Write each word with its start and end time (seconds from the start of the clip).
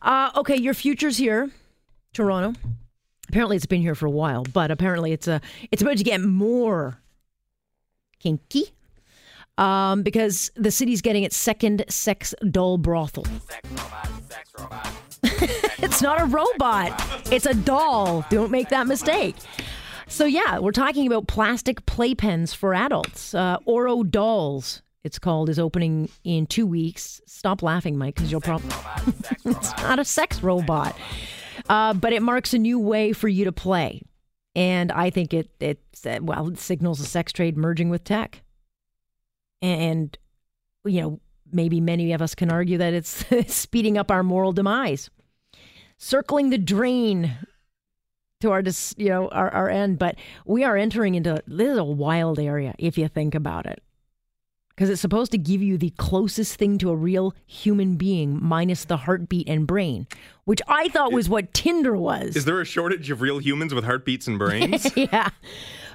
Uh, 0.00 0.30
okay, 0.36 0.56
your 0.56 0.74
future's 0.74 1.16
here, 1.16 1.50
Toronto. 2.12 2.58
Apparently, 3.28 3.56
it's 3.56 3.66
been 3.66 3.80
here 3.80 3.94
for 3.94 4.06
a 4.06 4.10
while, 4.10 4.44
but 4.44 4.70
apparently, 4.70 5.12
it's 5.12 5.28
a 5.28 5.40
it's 5.70 5.82
about 5.82 5.96
to 5.96 6.04
get 6.04 6.20
more 6.20 6.98
kinky 8.18 8.72
um, 9.58 10.02
because 10.02 10.50
the 10.54 10.70
city's 10.70 11.02
getting 11.02 11.22
its 11.22 11.36
second 11.36 11.84
sex 11.88 12.34
doll 12.50 12.78
brothel. 12.78 13.26
it's 15.22 16.02
not 16.02 16.20
a 16.20 16.24
robot; 16.26 16.92
it's 17.32 17.46
a 17.46 17.54
doll. 17.54 18.24
Don't 18.30 18.50
make 18.50 18.68
that 18.70 18.86
mistake. 18.86 19.36
So 20.08 20.26
yeah, 20.26 20.58
we're 20.58 20.72
talking 20.72 21.06
about 21.06 21.26
plastic 21.26 21.86
playpens 21.86 22.54
for 22.54 22.74
adults. 22.74 23.34
Uh, 23.34 23.56
Aura 23.64 24.04
Dolls, 24.04 24.82
it's 25.04 25.18
called, 25.18 25.48
is 25.48 25.58
opening 25.58 26.08
in 26.22 26.46
two 26.46 26.66
weeks. 26.66 27.20
Stop 27.26 27.62
laughing, 27.62 27.98
Mike, 27.98 28.14
because 28.14 28.30
you'll 28.30 28.40
probably. 28.40 28.70
it's 29.44 29.76
not 29.78 29.98
a 29.98 30.04
sex 30.04 30.42
robot. 30.42 30.96
Uh, 31.68 31.92
but 31.94 32.12
it 32.12 32.22
marks 32.22 32.54
a 32.54 32.58
new 32.58 32.78
way 32.78 33.12
for 33.12 33.28
you 33.28 33.44
to 33.44 33.52
play. 33.52 34.02
And 34.54 34.92
I 34.92 35.10
think 35.10 35.34
it, 35.34 35.50
it, 35.60 35.80
well, 36.20 36.48
it 36.48 36.58
signals 36.58 37.00
a 37.00 37.04
sex 37.04 37.32
trade 37.32 37.56
merging 37.56 37.88
with 37.88 38.04
tech. 38.04 38.42
And, 39.60 40.16
you 40.84 41.00
know, 41.00 41.20
maybe 41.50 41.80
many 41.80 42.12
of 42.12 42.22
us 42.22 42.34
can 42.34 42.50
argue 42.50 42.78
that 42.78 42.94
it's 42.94 43.24
speeding 43.52 43.98
up 43.98 44.10
our 44.10 44.22
moral 44.22 44.52
demise. 44.52 45.10
Circling 45.98 46.50
the 46.50 46.58
drain 46.58 47.36
to 48.40 48.50
our, 48.50 48.62
you 48.96 49.08
know, 49.08 49.28
our, 49.28 49.50
our 49.50 49.68
end. 49.68 49.98
But 49.98 50.16
we 50.46 50.64
are 50.64 50.76
entering 50.76 51.16
into, 51.16 51.42
this 51.46 51.70
is 51.70 51.78
a 51.78 51.84
wild 51.84 52.38
area 52.38 52.74
if 52.78 52.98
you 52.98 53.08
think 53.08 53.34
about 53.34 53.66
it 53.66 53.82
because 54.82 54.90
it's 54.90 55.00
supposed 55.00 55.30
to 55.30 55.38
give 55.38 55.62
you 55.62 55.78
the 55.78 55.90
closest 55.90 56.56
thing 56.56 56.76
to 56.76 56.90
a 56.90 56.96
real 56.96 57.36
human 57.46 57.94
being 57.94 58.36
minus 58.42 58.84
the 58.86 58.96
heartbeat 58.96 59.48
and 59.48 59.64
brain, 59.64 60.08
which 60.42 60.60
I 60.66 60.88
thought 60.88 61.12
was 61.12 61.28
what 61.28 61.54
Tinder 61.54 61.96
was. 61.96 62.34
Is 62.34 62.46
there 62.46 62.60
a 62.60 62.64
shortage 62.64 63.08
of 63.08 63.20
real 63.20 63.38
humans 63.38 63.72
with 63.72 63.84
heartbeats 63.84 64.26
and 64.26 64.40
brains? 64.40 64.90
yeah. 64.96 65.28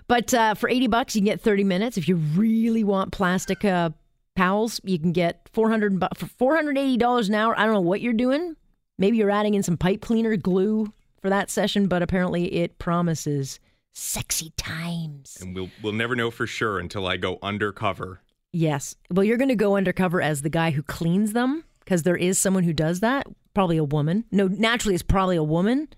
But 0.07 0.33
uh, 0.33 0.53
for 0.53 0.69
80 0.69 0.87
bucks, 0.87 1.17
you 1.17 1.19
can 1.19 1.25
get 1.25 1.41
30 1.41 1.65
minutes. 1.65 1.97
If 1.97 2.07
you 2.07 2.15
really 2.15 2.85
want 2.85 3.11
plastic 3.11 3.65
uh, 3.65 3.89
pals, 4.37 4.79
you 4.85 4.97
can 4.97 5.11
get 5.11 5.49
400 5.51 5.99
bu- 5.99 6.07
for 6.15 6.55
$480 6.61 7.27
an 7.27 7.35
hour. 7.35 7.59
I 7.59 7.65
don't 7.65 7.73
know 7.73 7.81
what 7.81 7.99
you're 7.99 8.13
doing. 8.13 8.55
Maybe 8.97 9.17
you're 9.17 9.29
adding 9.29 9.53
in 9.53 9.63
some 9.63 9.75
pipe 9.75 9.99
cleaner 9.99 10.37
glue 10.37 10.93
for 11.21 11.29
that 11.29 11.49
session, 11.49 11.87
but 11.87 12.01
apparently 12.01 12.53
it 12.53 12.79
promises 12.79 13.59
sexy 13.91 14.53
times. 14.55 15.39
And 15.41 15.53
we'll 15.53 15.71
we'll 15.83 15.91
never 15.91 16.15
know 16.15 16.31
for 16.31 16.47
sure 16.47 16.79
until 16.79 17.05
I 17.05 17.17
go 17.17 17.37
undercover 17.43 18.21
Yes. 18.53 18.95
Well, 19.11 19.23
you're 19.23 19.37
going 19.37 19.49
to 19.49 19.55
go 19.55 19.75
undercover 19.75 20.21
as 20.21 20.41
the 20.41 20.49
guy 20.49 20.71
who 20.71 20.83
cleans 20.83 21.33
them 21.33 21.63
because 21.79 22.03
there 22.03 22.15
is 22.15 22.39
someone 22.39 22.63
who 22.63 22.73
does 22.73 23.01
that. 23.01 23.27
Probably 23.53 23.77
a 23.77 23.83
woman. 23.83 24.25
No, 24.31 24.47
naturally, 24.47 24.93
it's 24.93 25.03
probably 25.03 25.35
a 25.35 25.43
woman 25.43 25.89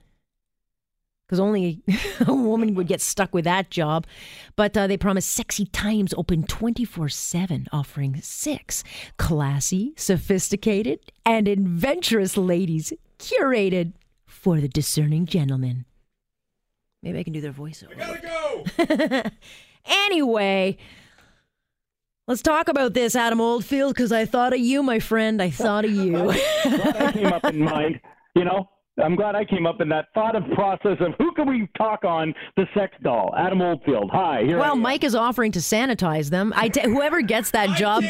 because 1.30 1.40
only 1.40 1.84
a 2.28 2.34
woman 2.34 2.74
would 2.74 2.88
get 2.88 3.02
stuck 3.02 3.34
with 3.34 3.46
that 3.46 3.70
job. 3.70 4.08
But 4.56 4.76
uh, 4.76 4.88
they 4.88 4.98
promise 4.98 5.26
sexy 5.26 5.66
times 5.66 6.14
open 6.18 6.44
24 6.44 7.10
7, 7.10 7.68
offering 7.72 8.20
six 8.22 8.84
classy, 9.18 9.94
sophisticated, 9.96 11.00
and 11.26 11.48
adventurous 11.48 12.36
ladies 12.36 12.94
curated 13.20 13.94
for 14.26 14.60
the 14.60 14.68
discerning 14.68 15.26
gentleman. 15.26 15.86
Maybe 17.04 17.20
I 17.20 17.24
can 17.24 17.34
do 17.34 17.42
their 17.42 17.54
voiceover. 17.54 17.96
I 18.02 18.20
gotta 18.20 19.24
go! 19.24 19.30
anyway. 19.86 20.78
Let's 22.30 22.44
talk 22.44 22.68
about 22.68 22.94
this, 22.94 23.16
Adam 23.16 23.42
Oldfield, 23.42 23.96
because 23.96 24.12
I 24.12 24.26
thought 24.26 24.54
of 24.54 24.60
you, 24.60 24.84
my 24.84 25.00
friend. 25.00 25.42
I 25.42 25.50
thought 25.50 25.84
of 25.84 25.90
you. 25.90 26.30
I 26.64 27.12
came 27.12 27.26
up 27.26 27.44
in 27.44 27.58
mind. 27.58 28.00
You 28.36 28.46
know, 28.46 28.70
I'm 29.04 29.16
glad 29.16 29.34
I 29.34 29.44
came 29.44 29.66
up 29.66 29.82
in 29.82 29.90
that 29.90 30.10
thought 30.14 30.36
of 30.36 30.44
process 30.54 30.98
of 31.00 31.16
who 31.18 31.32
can 31.32 31.50
we 31.50 31.68
talk 31.76 32.06
on 32.06 32.36
the 32.56 32.68
sex 32.78 32.96
doll? 33.02 33.34
Adam 33.36 33.64
Oldfield. 33.64 34.12
Hi. 34.14 34.44
Here 34.44 34.60
well, 34.60 34.76
Mike 34.76 35.04
is 35.04 35.16
offering 35.16 35.52
to 35.54 35.60
sanitize 35.60 36.30
them. 36.30 36.54
I 36.56 36.70
t- 36.70 36.82
whoever 36.82 37.24
gets 37.24 37.50
that 37.50 37.76
job, 37.76 38.04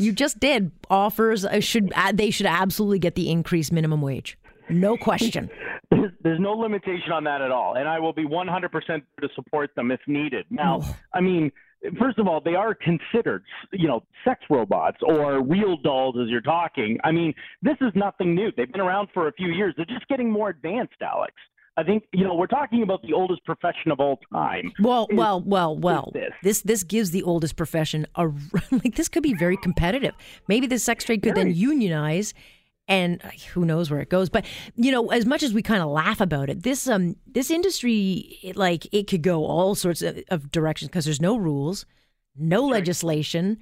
you 0.00 0.10
just 0.10 0.40
did 0.40 0.72
offers 0.90 1.44
uh, 1.44 1.60
should 1.60 1.92
uh, 1.94 2.10
they 2.10 2.32
should 2.32 2.46
absolutely 2.46 2.98
get 2.98 3.14
the 3.14 3.30
increased 3.30 3.70
minimum 3.70 4.02
wage. 4.02 4.36
No 4.68 4.96
question. 4.96 5.48
There's, 5.90 6.10
there's, 6.22 6.40
no 6.40 6.54
limitation 6.54 7.12
on 7.12 7.22
that 7.24 7.40
at 7.40 7.52
all, 7.52 7.76
and 7.76 7.86
I 7.86 8.00
will 8.00 8.12
be 8.12 8.24
100% 8.24 9.02
to 9.20 9.28
support 9.36 9.70
them 9.76 9.92
if 9.92 10.00
needed. 10.08 10.44
Now, 10.50 10.80
oh. 10.82 10.96
I 11.12 11.20
mean, 11.20 11.52
first 11.98 12.18
of 12.18 12.26
all, 12.26 12.40
they 12.40 12.54
are 12.54 12.74
considered, 12.74 13.44
you 13.72 13.88
know, 13.88 14.02
sex 14.24 14.40
robots 14.50 14.98
or 15.02 15.42
real 15.42 15.76
dolls 15.76 16.16
as 16.20 16.28
you're 16.28 16.40
talking. 16.40 16.98
I 17.04 17.12
mean, 17.12 17.34
this 17.62 17.76
is 17.80 17.92
nothing 17.94 18.34
new. 18.34 18.50
They've 18.56 18.70
been 18.70 18.80
around 18.80 19.08
for 19.12 19.28
a 19.28 19.32
few 19.32 19.48
years. 19.48 19.74
They're 19.76 19.86
just 19.86 20.06
getting 20.08 20.30
more 20.30 20.50
advanced, 20.50 20.94
Alex. 21.00 21.34
I 21.76 21.82
think 21.82 22.04
you 22.12 22.22
know 22.22 22.34
we're 22.34 22.46
talking 22.46 22.82
about 22.82 23.02
the 23.02 23.12
oldest 23.12 23.44
profession 23.44 23.90
of 23.90 23.98
all 23.98 24.20
time. 24.32 24.72
Well, 24.80 25.08
is, 25.10 25.16
well, 25.16 25.40
well, 25.40 25.76
well. 25.76 26.12
This. 26.14 26.30
this 26.42 26.62
this 26.62 26.84
gives 26.84 27.10
the 27.10 27.24
oldest 27.24 27.56
profession 27.56 28.06
a 28.14 28.26
like 28.70 28.94
this 28.94 29.08
could 29.08 29.24
be 29.24 29.34
very 29.34 29.56
competitive. 29.56 30.14
Maybe 30.46 30.68
the 30.68 30.78
sex 30.78 31.04
trade 31.04 31.22
could 31.22 31.34
very. 31.34 31.50
then 31.50 31.56
unionize 31.56 32.32
and 32.86 33.22
who 33.52 33.64
knows 33.64 33.90
where 33.90 34.00
it 34.00 34.08
goes. 34.08 34.28
But 34.28 34.44
you 34.76 34.92
know 34.92 35.10
as 35.10 35.26
much 35.26 35.42
as 35.42 35.52
we 35.52 35.62
kind 35.62 35.82
of 35.82 35.88
laugh 35.88 36.20
about 36.20 36.50
it 36.50 36.62
this 36.62 36.86
um 36.88 37.16
this 37.26 37.50
industry 37.50 38.38
it, 38.42 38.56
like 38.56 38.86
it 38.92 39.06
could 39.06 39.22
go 39.22 39.44
all 39.44 39.74
sorts 39.74 40.02
of, 40.02 40.18
of 40.28 40.50
directions 40.50 40.88
because 40.88 41.04
there's 41.04 41.20
no 41.20 41.36
rules 41.36 41.86
no 42.36 42.62
sure. 42.62 42.72
legislation. 42.72 43.58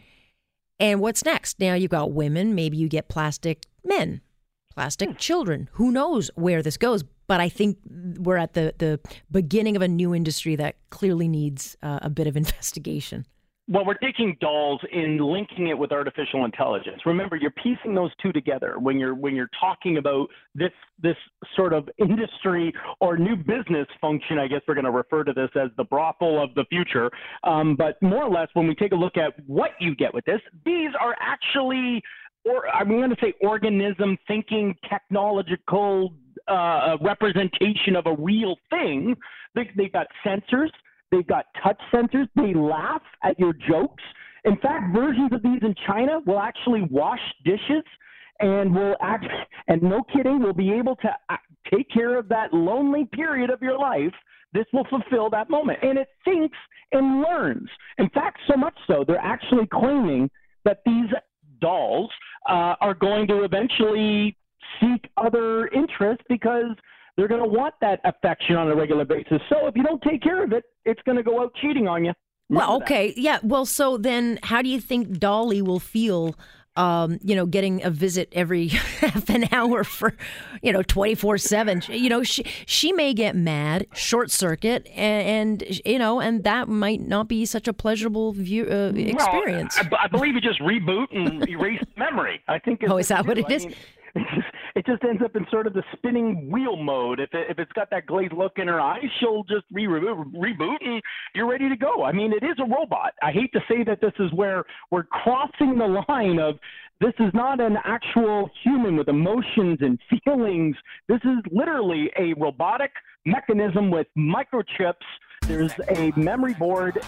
And 0.81 1.01
what's 1.01 1.25
next? 1.25 1.61
Now 1.61 1.75
you've 1.75 1.91
got 1.91 2.13
women 2.13 2.55
maybe 2.55 2.77
you 2.77 2.89
get 2.89 3.09
plastic 3.09 3.63
men 3.85 4.21
plastic 4.75 5.11
hmm. 5.11 5.17
children. 5.17 5.69
Who 5.73 5.93
knows 5.93 6.31
where 6.35 6.63
this 6.63 6.77
goes? 6.77 7.05
But 7.29 7.41
i 7.41 7.49
think 7.49 7.79
we're 8.19 8.37
at 8.37 8.53
the 8.55 8.75
the 8.79 9.01
beginning 9.31 9.77
of 9.77 9.83
a 9.83 9.89
new 9.89 10.15
industry 10.15 10.57
that 10.57 10.77
clearly 10.91 11.29
needs 11.29 11.77
uh, 11.83 12.01
a 12.03 12.11
bit 12.11 12.27
of 12.27 12.37
investigation 12.43 13.27
well, 13.69 13.85
we're 13.85 13.95
taking 13.95 14.37
dolls 14.41 14.81
and 14.93 15.21
linking 15.21 15.69
it 15.69 15.79
with 15.79 15.93
artificial 15.93 16.45
intelligence. 16.45 17.01
Remember, 17.07 17.37
you're 17.37 17.53
piecing 17.53 17.95
those 17.95 18.11
two 18.21 18.33
together 18.33 18.75
when 18.79 18.99
you're 18.99 19.15
when 19.15 19.37
you're 19.37 19.51
talking 19.59 19.99
about 19.99 20.29
this 20.55 20.73
this 21.01 21.17
sort 21.55 21.73
of 21.73 21.89
industry 21.99 22.73
or 23.01 23.17
new 23.17 23.37
business 23.37 23.87
function. 24.01 24.39
I 24.39 24.49
guess 24.49 24.63
we're 24.67 24.75
going 24.75 24.85
to 24.85 24.91
refer 24.91 25.23
to 25.25 25.33
this 25.33 25.49
as 25.55 25.71
the 25.77 25.85
brothel 25.85 26.43
of 26.43 26.53
the 26.55 26.65
future. 26.71 27.09
Um, 27.45 27.77
but 27.77 28.03
more 28.03 28.25
or 28.25 28.31
less, 28.31 28.49
when 28.55 28.67
we 28.67 28.75
take 28.75 28.93
a 28.93 28.97
look 28.97 29.17
at 29.17 29.33
what 29.47 29.71
you 29.79 29.95
get 29.95 30.13
with 30.13 30.25
this, 30.25 30.41
these 30.65 30.91
are 31.01 31.15
actually, 31.21 32.03
or 32.45 32.69
I'm 32.69 32.89
going 32.89 33.11
to 33.11 33.17
say, 33.21 33.33
organism 33.43 34.19
thinking, 34.27 34.75
technological 34.91 36.15
uh, 36.49 36.97
representation 37.01 37.95
of 37.95 38.07
a 38.07 38.17
real 38.19 38.57
thing. 38.71 39.15
They, 39.55 39.71
they've 39.77 39.93
got 39.93 40.09
sensors 40.27 40.71
They've 41.13 41.27
got 41.27 41.47
touch 41.63 41.81
sensors. 41.95 42.29
They 42.35 42.55
laugh 42.55 43.03
at 43.23 43.39
your 43.39 43.53
jokes. 43.53 44.03
In 44.45 44.57
fact, 44.57 44.93
versions 44.93 45.33
of 45.33 45.43
these 45.43 45.61
in 45.63 45.75
China 45.87 46.19
will 46.27 46.41
actually 46.41 46.83
wash 46.91 47.21
dishes 47.45 47.85
and 48.41 48.75
will 48.75 48.97
act, 49.01 49.27
and 49.69 49.83
no 49.83 50.03
kidding, 50.13 50.43
will 50.43 50.55
be 50.55 50.73
able 50.73 50.97
to 50.97 51.11
uh, 51.29 51.37
take 51.73 51.89
care 51.91 52.19
of 52.19 52.29
that 52.29 52.53
lonely 52.53 53.07
period 53.13 53.51
of 53.51 53.63
your 53.63 53.79
life. 53.79 54.13
This 54.53 54.67
will 54.73 54.87
fulfill 54.91 55.31
that 55.31 55.49
moment. 55.49 55.79
And 55.83 55.99
it 55.99 56.09
thinks 56.25 56.57
and 56.93 57.23
learns. 57.23 57.69
In 57.99 58.09
fact, 58.11 58.39
so 58.51 58.57
much 58.57 58.75
so, 58.87 59.05
they're 59.07 59.17
actually 59.19 59.67
claiming 59.67 60.31
that 60.65 60.81
these 60.85 61.09
dolls 61.61 62.11
uh, 62.49 62.75
are 62.81 62.95
going 62.95 63.27
to 63.29 63.45
eventually 63.45 64.37
seek 64.81 65.09
other 65.17 65.69
interests 65.69 66.25
because 66.29 66.77
they're 67.17 67.29
going 67.29 67.43
to 67.43 67.49
want 67.49 67.75
that 67.81 68.01
affection 68.05 68.57
on 68.57 68.69
a 68.69 68.75
regular 68.75 69.05
basis. 69.05 69.41
So 69.49 69.67
if 69.67 69.77
you 69.77 69.83
don't 69.83 70.03
take 70.03 70.23
care 70.23 70.43
of 70.43 70.53
it, 70.53 70.65
it's 70.85 71.01
going 71.05 71.17
to 71.17 71.23
go 71.23 71.43
out 71.43 71.53
cheating 71.61 71.87
on 71.87 72.05
you. 72.05 72.13
Remember 72.49 72.69
well, 72.69 72.83
okay, 72.83 73.09
that. 73.09 73.19
yeah. 73.19 73.39
Well, 73.43 73.65
so 73.67 73.97
then, 73.97 74.39
how 74.43 74.63
do 74.63 74.69
you 74.69 74.81
think 74.81 75.19
Dolly 75.19 75.63
will 75.63 75.81
feel? 75.81 76.37
Um, 76.75 77.19
you 77.23 77.37
know, 77.37 77.45
getting 77.45 77.85
a 77.85 77.91
visit 77.91 78.31
every 78.33 78.69
half 78.69 79.29
an 79.29 79.47
hour 79.53 79.85
for, 79.85 80.17
you 80.63 80.73
know, 80.73 80.83
twenty 80.83 81.15
four 81.15 81.37
seven. 81.37 81.83
You 81.87 82.09
know, 82.09 82.23
she 82.23 82.45
she 82.65 82.93
may 82.93 83.13
get 83.13 83.37
mad, 83.37 83.87
short 83.93 84.31
circuit, 84.31 84.89
and, 84.95 85.63
and, 85.63 85.81
you 85.85 85.99
know, 85.99 86.19
and 86.19 86.45
that 86.45 86.71
might 86.71 87.03
not 87.03 87.29
be 87.29 87.45
such 87.45 87.69
a 87.69 87.75
pleasurable 87.75 88.33
view 88.33 88.65
uh, 88.71 88.91
experience. 88.97 89.79
Well, 89.79 90.01
I, 90.01 90.05
I, 90.05 90.09
believe 90.09 90.35
you 90.35 90.41
just 90.41 90.61
reboot 90.61 91.15
and 91.15 91.47
erase 91.47 91.83
memory. 91.99 92.41
I 92.49 92.59
think. 92.59 92.81
Oh, 92.89 92.97
is 92.97 93.09
that 93.09 93.27
what 93.27 93.37
it 93.37 93.45
I 93.51 93.53
is? 93.53 93.67
Mean, 93.67 93.75
it 94.75 94.87
just 94.87 95.03
ends 95.05 95.23
up 95.23 95.37
in 95.37 95.47
sort 95.51 95.67
of 95.67 95.75
the 95.75 95.83
spinning 95.93 96.51
wheel 96.51 96.77
mode. 96.77 97.21
If 97.21 97.31
it, 97.33 97.47
if 97.51 97.59
it's 97.59 97.73
got 97.73 97.91
that 97.91 98.07
glazed 98.07 98.33
look 98.33 98.53
in 98.57 98.69
her 98.69 98.81
eyes, 98.81 99.05
she'll 99.21 99.45
just 99.45 99.65
re- 99.73 99.87
reboot 99.87 100.79
and 100.81 101.03
you're 101.35 101.49
ready 101.49 101.69
to 101.69 101.77
go. 101.77 102.05
I 102.05 102.13
mean, 102.13 102.33
it 102.33 102.45
is 102.45 102.57
a 102.59 102.65
robot. 102.65 103.13
I 103.23 103.33
hate 103.33 103.53
to 103.53 103.61
say 103.69 103.85
that 103.85 104.01
this 104.01 104.13
is 104.19 104.33
where 104.33 104.65
we're 104.91 105.05
crossing 105.05 105.79
the 105.79 106.05
line 106.09 106.39
of 106.39 106.59
this 107.01 107.15
is 107.19 107.35
not 107.35 107.61
an 107.61 107.77
actual 107.85 108.49
human 108.63 108.97
with 108.97 109.09
emotions 109.09 109.79
and 109.81 109.99
feelings. 110.25 110.77
This 111.09 111.21
is 111.25 111.39
literally 111.51 112.11
a 112.17 112.33
robotic 112.35 112.93
mechanism 113.27 113.91
with 113.91 114.07
microchips. 114.17 114.95
There's 115.49 115.73
a 115.89 116.13
memory 116.17 116.55
board. 116.55 117.01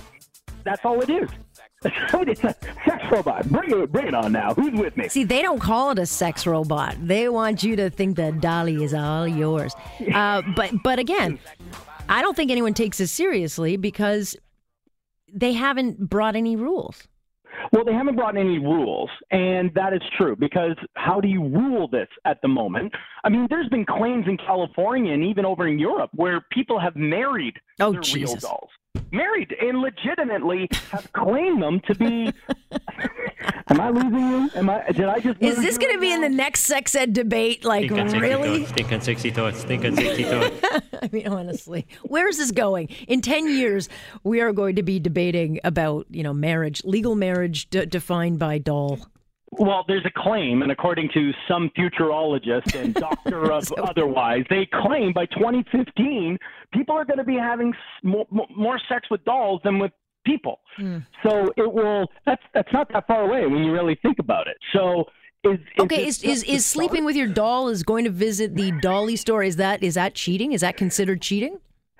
That's 0.64 0.84
all 0.84 1.00
it 1.00 1.10
is. 1.10 1.30
Sex 1.92 3.04
robot. 3.10 3.48
Bring 3.48 3.70
it, 3.70 3.92
bring 3.92 4.06
it 4.08 4.14
on 4.14 4.32
now. 4.32 4.54
Who's 4.54 4.78
with 4.78 4.96
me? 4.96 5.08
See, 5.08 5.24
they 5.24 5.42
don't 5.42 5.60
call 5.60 5.90
it 5.90 5.98
a 5.98 6.06
sex 6.06 6.46
robot. 6.46 6.96
They 7.00 7.28
want 7.28 7.62
you 7.62 7.76
to 7.76 7.90
think 7.90 8.16
that 8.16 8.40
Dolly 8.40 8.82
is 8.82 8.94
all 8.94 9.26
yours. 9.26 9.74
Uh, 10.12 10.42
but 10.56 10.72
but 10.82 10.98
again, 10.98 11.38
I 12.08 12.22
don't 12.22 12.36
think 12.36 12.50
anyone 12.50 12.74
takes 12.74 12.98
this 12.98 13.12
seriously 13.12 13.76
because 13.76 14.36
they 15.32 15.52
haven't 15.52 16.08
brought 16.08 16.36
any 16.36 16.56
rules. 16.56 17.08
Well, 17.72 17.84
they 17.84 17.92
haven't 17.92 18.16
brought 18.16 18.36
any 18.36 18.58
rules, 18.58 19.10
and 19.30 19.72
that 19.74 19.92
is 19.92 20.02
true 20.16 20.36
because 20.36 20.76
how 20.94 21.20
do 21.20 21.28
you 21.28 21.42
rule 21.42 21.88
this 21.88 22.08
at 22.24 22.40
the 22.42 22.48
moment? 22.48 22.92
I 23.22 23.28
mean, 23.28 23.46
there's 23.48 23.68
been 23.68 23.86
claims 23.86 24.26
in 24.28 24.36
California 24.36 25.12
and 25.12 25.24
even 25.24 25.44
over 25.44 25.66
in 25.66 25.78
Europe 25.78 26.10
where 26.14 26.44
people 26.52 26.78
have 26.78 26.94
married 26.96 27.54
oh, 27.80 27.92
their 27.92 28.00
Jesus. 28.00 28.42
real 28.42 28.50
dolls 28.50 28.70
married 29.10 29.54
and 29.60 29.80
legitimately 29.80 30.68
have 30.90 31.12
claimed 31.12 31.62
them 31.62 31.80
to 31.80 31.94
be. 31.94 32.32
Am 33.68 33.80
I 33.80 33.90
losing 33.90 34.18
you? 34.18 34.50
Am 34.54 34.70
I? 34.70 34.84
Did 34.92 35.06
I 35.06 35.18
just? 35.20 35.40
Is 35.40 35.56
this 35.56 35.78
going 35.78 35.92
to 35.92 36.00
be 36.00 36.12
in 36.12 36.20
the 36.20 36.28
next 36.28 36.60
sex 36.60 36.94
ed 36.94 37.12
debate? 37.12 37.64
Like 37.64 37.90
really? 37.90 38.64
Thinking 38.64 39.00
sexy 39.00 39.30
thoughts. 39.30 39.64
Thinking 39.64 39.96
sexy 39.96 40.24
thoughts. 40.24 40.54
I 41.02 41.08
mean, 41.12 41.28
honestly, 41.28 41.86
where 42.02 42.28
is 42.28 42.38
this 42.38 42.50
going? 42.50 42.88
In 43.08 43.20
ten 43.20 43.48
years, 43.48 43.88
we 44.22 44.40
are 44.40 44.52
going 44.52 44.76
to 44.76 44.82
be 44.82 44.98
debating 44.98 45.60
about 45.64 46.06
you 46.10 46.22
know 46.22 46.32
marriage, 46.34 46.82
legal 46.84 47.14
marriage 47.14 47.68
d- 47.70 47.86
defined 47.86 48.38
by 48.38 48.58
doll. 48.58 48.98
Well, 49.58 49.84
there's 49.86 50.04
a 50.04 50.10
claim, 50.10 50.62
and 50.62 50.72
according 50.72 51.10
to 51.14 51.32
some 51.48 51.70
futurologist 51.76 52.74
and 52.74 52.94
doctor 53.08 53.52
of 53.52 53.70
otherwise, 53.72 54.44
they 54.50 54.68
claim 54.72 55.12
by 55.12 55.26
2015 55.26 56.38
people 56.72 56.94
are 56.94 57.04
going 57.04 57.18
to 57.18 57.24
be 57.24 57.36
having 57.36 57.72
more, 58.02 58.26
more 58.30 58.80
sex 58.88 59.08
with 59.10 59.24
dolls 59.24 59.60
than 59.64 59.78
with 59.78 59.92
people. 60.24 60.60
Mm. 60.78 61.06
So 61.22 61.52
it 61.56 61.72
will. 61.72 62.06
That's 62.26 62.42
that's 62.52 62.72
not 62.72 62.92
that 62.92 63.06
far 63.06 63.22
away 63.22 63.46
when 63.46 63.64
you 63.64 63.72
really 63.72 63.98
think 64.02 64.18
about 64.18 64.46
it. 64.48 64.56
So. 64.72 65.04
Is, 65.44 65.58
is 65.60 65.66
okay, 65.80 66.06
is 66.06 66.22
is, 66.22 66.42
is 66.44 66.64
sleeping 66.64 67.04
with 67.04 67.16
your 67.16 67.26
doll 67.26 67.68
is 67.68 67.82
going 67.82 68.04
to 68.04 68.10
visit 68.10 68.54
the 68.54 68.72
dolly 68.80 69.14
store? 69.14 69.42
Is 69.42 69.56
that 69.56 69.82
is 69.82 69.92
that 69.92 70.14
cheating? 70.14 70.52
Is 70.52 70.62
that 70.62 70.78
considered 70.78 71.20
cheating? 71.20 71.58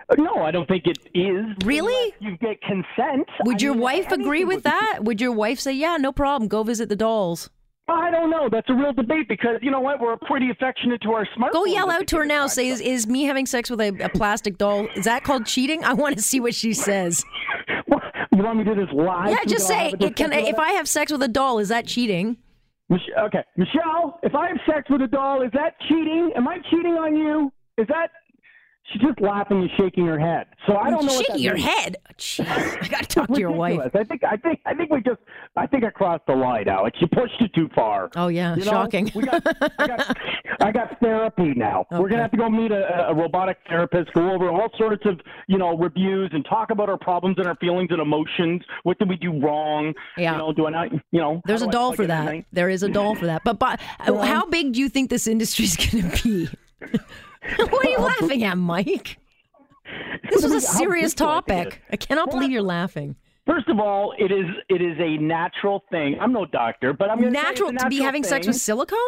Uh, 0.09 0.15
no, 0.19 0.43
I 0.43 0.51
don't 0.51 0.67
think 0.67 0.85
it 0.87 0.99
is. 1.15 1.47
Really? 1.65 2.15
You 2.21 2.37
get 2.39 2.61
consent. 2.63 3.27
Would 3.45 3.57
I 3.57 3.65
your 3.65 3.75
mean, 3.75 3.83
wife 3.83 4.13
agree 4.13 4.45
with 4.45 4.63
that? 4.65 5.01
Would 5.03 5.21
your 5.21 5.33
wife 5.33 5.61
say, 5.61 5.73
"Yeah, 5.73 5.97
no 5.97 6.13
problem, 6.13 6.49
go 6.49 6.63
visit 6.63 6.89
the 6.89 6.97
dolls"? 6.97 7.51
I 7.87 8.11
don't 8.11 8.31
know. 8.31 8.49
That's 8.51 8.69
a 8.71 8.75
real 8.75 8.95
debate 8.95 9.29
because 9.29 9.59
you 9.61 9.71
know 9.71 9.81
what? 9.81 10.01
We're 10.01 10.17
pretty 10.17 10.51
affectionate 10.51 11.03
to 11.03 11.13
our 11.13 11.27
smartphones. 11.37 11.53
Go 11.53 11.65
yell 11.67 11.91
out 11.91 12.07
to 12.09 12.17
her 12.17 12.25
now. 12.25 12.47
Say, 12.47 12.69
is, 12.69 12.81
is 12.81 13.07
me 13.07 13.25
having 13.25 13.45
sex 13.45 13.69
with 13.69 13.81
a, 13.81 13.89
a 14.03 14.09
plastic 14.09 14.57
doll? 14.57 14.89
Is 14.97 15.05
that 15.05 15.23
called 15.23 15.45
cheating? 15.45 15.85
I 15.85 15.93
want 15.93 16.17
to 16.17 16.23
see 16.23 16.41
what 16.41 16.55
she 16.55 16.73
says. 16.73 17.23
you 17.87 18.43
want 18.43 18.59
me 18.59 18.65
to 18.65 18.75
do 18.75 18.87
this 18.87 18.95
live? 18.95 19.31
Yeah, 19.31 19.45
just 19.47 19.67
say, 19.67 19.93
it, 20.01 20.17
can 20.17 20.33
if 20.33 20.59
I 20.59 20.73
have 20.73 20.89
sex 20.89 21.13
with 21.13 21.23
a 21.23 21.29
doll, 21.29 21.59
is 21.59 21.69
that 21.69 21.87
cheating? 21.87 22.39
Okay, 22.91 23.43
Michelle, 23.57 24.19
if 24.23 24.35
I 24.35 24.49
have 24.49 24.59
sex 24.67 24.89
with 24.89 25.03
a 25.03 25.07
doll, 25.07 25.43
is 25.43 25.51
that 25.53 25.79
cheating? 25.89 26.33
Am 26.37 26.47
I 26.49 26.59
cheating 26.71 26.93
on 26.93 27.17
you? 27.17 27.53
Is 27.77 27.87
that 27.89 28.11
She's 28.93 29.01
just 29.01 29.19
laughing 29.21 29.63
and 29.63 29.71
shaking 29.79 30.07
her 30.07 30.19
head. 30.19 30.47
So 30.67 30.77
I 30.77 30.91
don't 30.91 31.07
know. 31.07 31.17
Shaking 31.17 31.39
your 31.39 31.55
means. 31.55 31.67
head. 31.67 31.97
Jeez, 32.19 32.47
I 32.47 32.89
got 32.89 33.01
to 33.01 33.07
talk 33.07 33.29
to 33.35 33.41
your 33.41 33.51
wife. 33.51 33.81
I 33.95 34.05
think. 34.05 34.23
I 34.25 34.37
think. 34.37 34.61
I 34.67 34.75
think 34.75 34.91
we 34.91 35.01
just. 35.01 35.21
I 35.57 35.67
think 35.67 35.85
I 35.85 35.91
crossed 35.91 36.27
the 36.27 36.35
line, 36.35 36.69
Alex. 36.69 36.99
You 37.01 37.07
pushed 37.09 37.41
it 37.41 37.53
too 37.55 37.71
far. 37.75 38.11
Oh 38.15 38.29
yeah, 38.29 38.55
you 38.55 38.65
know, 38.65 38.71
shocking. 38.71 39.07
Got, 39.07 39.47
I, 39.79 39.87
got, 39.87 40.17
I, 40.61 40.73
got, 40.73 41.01
therapy 41.01 41.55
now. 41.55 41.87
Okay. 41.91 42.01
We're 42.01 42.11
gonna 42.11 42.23
have 42.23 42.31
to 42.33 42.37
go 42.37 42.51
meet 42.51 42.73
a, 42.73 43.09
a, 43.09 43.15
robotic 43.15 43.57
therapist, 43.69 44.13
go 44.13 44.31
over 44.31 44.51
all 44.51 44.69
sorts 44.77 45.07
of 45.07 45.19
you 45.49 45.57
know 45.57 45.77
reviews, 45.79 46.31
and 46.35 46.45
talk 46.45 46.71
about 46.71 46.91
our 46.91 46.99
problems 46.99 47.39
and 47.39 47.47
our 47.47 47.57
feelings 47.57 47.89
and 47.91 48.01
emotions. 48.01 48.63
What 48.83 48.99
did 48.99 49.09
we 49.09 49.17
do 49.17 49.41
wrong? 49.41 49.95
Yeah. 50.19 50.33
You 50.33 50.39
know, 50.39 50.53
do 50.53 50.67
I 50.67 50.71
not? 50.71 50.93
You 50.93 51.21
know, 51.21 51.41
there's 51.47 51.63
a 51.63 51.69
doll 51.69 51.95
for 51.95 52.07
that. 52.07 52.45
There 52.53 52.69
is 52.69 52.83
a 52.83 52.89
doll 52.91 53.15
for 53.15 53.27
that. 53.27 53.43
But, 53.45 53.59
but 53.59 53.81
how 53.99 54.47
big 54.47 54.75
do 54.75 54.81
you 54.81 54.91
think 54.91 55.09
this 55.09 55.27
industry 55.27 55.65
is 55.65 55.77
going 55.77 56.11
to 56.11 56.23
be? 56.23 56.49
what 57.57 57.87
are 57.87 57.91
you 57.91 57.99
laughing 57.99 58.45
at, 58.45 58.57
Mike? 58.59 59.19
This 60.31 60.43
was 60.43 60.53
a 60.53 60.61
serious 60.61 61.15
topic. 61.15 61.83
I 61.91 61.97
cannot 61.97 62.31
believe 62.31 62.51
you're 62.51 62.63
laughing. 62.63 63.17
First 63.47 63.69
of 63.69 63.79
all, 63.79 64.15
it 64.19 64.33
is 64.33 64.47
it 64.71 64.81
is 64.81 64.97
a 64.99 65.19
natural 65.19 65.85
thing. 65.91 66.17
I'm 66.19 66.33
no 66.33 66.47
doctor, 66.47 66.95
but 66.95 67.11
I'm 67.11 67.21
natural, 67.21 67.73
natural 67.73 67.73
to 67.73 67.89
be 67.89 68.01
having 68.01 68.23
thing. 68.23 68.31
sex 68.31 68.47
with 68.47 68.57
silicone. 68.57 68.99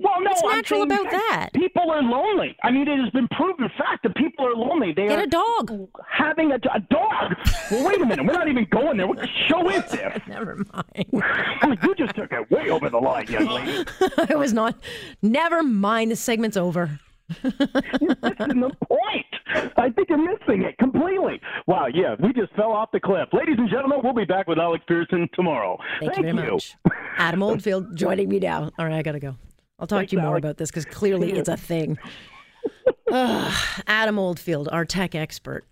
Well, 0.00 0.20
no, 0.20 0.30
what's 0.30 0.42
I'm 0.44 0.50
natural 0.50 0.82
about 0.82 1.10
that? 1.10 1.48
People 1.54 1.90
are 1.90 2.02
lonely. 2.02 2.56
I 2.62 2.70
mean, 2.70 2.86
it 2.86 3.00
has 3.00 3.10
been 3.10 3.26
proven 3.28 3.68
fact 3.76 4.04
that 4.04 4.14
people 4.14 4.46
are 4.46 4.54
lonely. 4.54 4.92
They 4.92 5.08
get 5.08 5.18
are 5.18 5.22
a 5.22 5.26
dog. 5.26 5.88
Having 6.08 6.52
a, 6.52 6.54
a 6.72 6.80
dog. 6.88 7.34
well, 7.70 7.84
wait 7.84 8.00
a 8.00 8.06
minute. 8.06 8.24
We're 8.24 8.34
not 8.34 8.48
even 8.48 8.66
going 8.70 8.96
there. 8.96 9.08
What 9.08 9.18
show 9.48 9.68
is 9.70 9.84
this? 9.90 10.20
Never 10.28 10.64
mind. 10.72 11.78
you 11.82 11.94
just 11.96 12.14
took 12.14 12.30
it 12.30 12.48
way 12.50 12.70
over 12.70 12.88
the 12.90 12.98
line, 12.98 13.26
young 13.26 13.46
lady. 13.46 13.84
I 14.30 14.36
was 14.36 14.52
not. 14.52 14.76
Never 15.20 15.64
mind. 15.64 16.12
The 16.12 16.16
segment's 16.16 16.56
over. 16.56 17.00
You're 17.42 18.16
missing 18.22 18.60
the 18.60 18.70
point. 18.86 19.72
I 19.76 19.90
think 19.90 20.08
you're 20.08 20.18
missing 20.18 20.62
it 20.62 20.76
completely. 20.78 21.40
Wow, 21.66 21.86
yeah, 21.92 22.16
we 22.20 22.32
just 22.32 22.52
fell 22.54 22.72
off 22.72 22.90
the 22.92 23.00
cliff. 23.00 23.28
Ladies 23.32 23.56
and 23.58 23.68
gentlemen, 23.68 24.00
we'll 24.02 24.14
be 24.14 24.24
back 24.24 24.46
with 24.46 24.58
Alex 24.58 24.84
Pierson 24.88 25.28
tomorrow. 25.34 25.78
Thank, 26.00 26.14
Thank 26.14 26.26
you 26.26 26.32
very 26.34 26.46
you. 26.46 26.52
much. 26.54 26.76
Adam 27.18 27.42
Oldfield 27.42 27.96
joining 27.96 28.28
me 28.28 28.38
now. 28.38 28.70
All 28.78 28.86
right, 28.86 28.94
I 28.94 29.02
got 29.02 29.12
to 29.12 29.20
go. 29.20 29.36
I'll 29.78 29.86
talk 29.86 30.00
Thanks, 30.00 30.10
to 30.10 30.16
you 30.16 30.22
more 30.22 30.32
Alex. 30.32 30.44
about 30.44 30.56
this 30.56 30.70
because 30.70 30.84
clearly 30.84 31.32
it's 31.32 31.48
a 31.48 31.56
thing. 31.56 31.98
Adam 33.12 34.18
Oldfield, 34.18 34.68
our 34.70 34.84
tech 34.84 35.14
expert. 35.14 35.64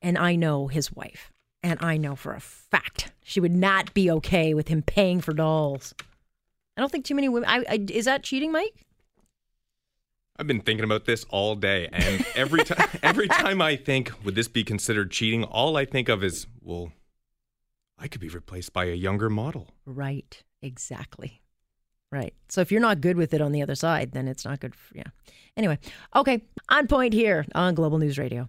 And 0.00 0.18
I 0.18 0.34
know 0.34 0.66
his 0.66 0.92
wife. 0.92 1.30
And 1.62 1.78
I 1.80 1.96
know 1.96 2.16
for 2.16 2.34
a 2.34 2.40
fact 2.40 3.12
she 3.22 3.38
would 3.38 3.52
not 3.52 3.94
be 3.94 4.10
okay 4.10 4.52
with 4.52 4.68
him 4.68 4.82
paying 4.82 5.20
for 5.20 5.32
dolls. 5.32 5.94
I 6.76 6.80
don't 6.80 6.90
think 6.90 7.04
too 7.04 7.14
many 7.14 7.28
women. 7.28 7.48
I, 7.48 7.64
I, 7.68 7.86
is 7.90 8.06
that 8.06 8.24
cheating, 8.24 8.50
Mike? 8.50 8.84
I've 10.42 10.48
been 10.48 10.60
thinking 10.60 10.82
about 10.82 11.04
this 11.04 11.24
all 11.30 11.54
day, 11.54 11.88
and 11.92 12.26
every 12.34 12.64
time 12.64 12.88
every 13.04 13.28
time 13.28 13.62
I 13.62 13.76
think 13.76 14.10
would 14.24 14.34
this 14.34 14.48
be 14.48 14.64
considered 14.64 15.12
cheating, 15.12 15.44
all 15.44 15.76
I 15.76 15.84
think 15.84 16.08
of 16.08 16.24
is, 16.24 16.48
well, 16.60 16.90
I 17.96 18.08
could 18.08 18.20
be 18.20 18.28
replaced 18.28 18.72
by 18.72 18.86
a 18.86 18.94
younger 18.94 19.30
model. 19.30 19.68
Right. 19.86 20.42
Exactly. 20.60 21.42
Right. 22.10 22.34
So 22.48 22.60
if 22.60 22.72
you're 22.72 22.80
not 22.80 23.00
good 23.00 23.16
with 23.16 23.32
it 23.32 23.40
on 23.40 23.52
the 23.52 23.62
other 23.62 23.76
side, 23.76 24.10
then 24.14 24.26
it's 24.26 24.44
not 24.44 24.58
good. 24.58 24.74
For, 24.74 24.96
yeah. 24.96 25.04
Anyway, 25.56 25.78
okay. 26.16 26.42
On 26.70 26.88
point 26.88 27.14
here 27.14 27.46
on 27.54 27.76
Global 27.76 27.98
News 27.98 28.18
Radio. 28.18 28.48